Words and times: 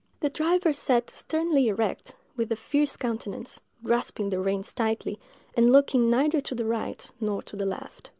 The 0.21 0.31
driver 0.31 0.73
sat 0.73 1.11
sternly 1.11 1.67
erect, 1.67 2.15
with 2.35 2.51
a 2.51 2.55
fierce 2.55 2.97
countenance, 2.97 3.61
grasping 3.83 4.31
the 4.31 4.39
reins 4.39 4.73
tightly, 4.73 5.19
and 5.55 5.69
looking 5.69 6.09
neither 6.09 6.41
to 6.41 6.55
the 6.55 6.65
right 6.65 7.07
nor 7.19 7.43
the 7.43 7.67
left. 7.67 8.09